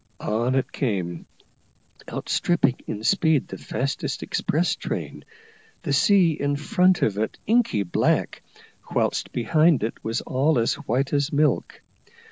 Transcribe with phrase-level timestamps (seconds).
[0.19, 1.27] On it came,
[2.09, 5.23] outstripping in speed the fastest express train,
[5.83, 8.41] the sea in front of it inky black,
[8.95, 11.81] whilst behind it was all as white as milk.